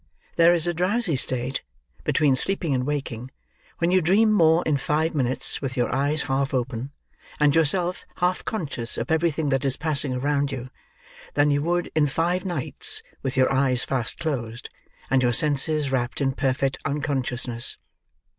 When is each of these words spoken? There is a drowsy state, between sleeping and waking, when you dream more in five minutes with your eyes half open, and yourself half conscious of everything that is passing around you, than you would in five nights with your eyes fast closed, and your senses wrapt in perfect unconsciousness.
There 0.35 0.51
is 0.51 0.65
a 0.65 0.73
drowsy 0.73 1.15
state, 1.15 1.61
between 2.03 2.35
sleeping 2.35 2.73
and 2.73 2.87
waking, 2.87 3.29
when 3.77 3.91
you 3.91 4.01
dream 4.01 4.31
more 4.33 4.63
in 4.65 4.77
five 4.77 5.13
minutes 5.13 5.61
with 5.61 5.77
your 5.77 5.93
eyes 5.93 6.23
half 6.23 6.55
open, 6.55 6.89
and 7.39 7.53
yourself 7.53 8.03
half 8.15 8.43
conscious 8.43 8.97
of 8.97 9.11
everything 9.11 9.49
that 9.49 9.63
is 9.63 9.77
passing 9.77 10.15
around 10.15 10.51
you, 10.51 10.71
than 11.35 11.51
you 11.51 11.61
would 11.61 11.91
in 11.95 12.07
five 12.07 12.45
nights 12.45 13.03
with 13.21 13.37
your 13.37 13.53
eyes 13.53 13.83
fast 13.83 14.17
closed, 14.17 14.71
and 15.11 15.21
your 15.21 15.33
senses 15.33 15.91
wrapt 15.91 16.19
in 16.19 16.31
perfect 16.31 16.79
unconsciousness. 16.83 17.77